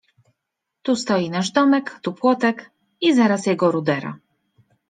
[0.87, 2.65] Tu stoi nasz domek, tu płotek—
[3.09, 4.17] i zaraz jego rudera.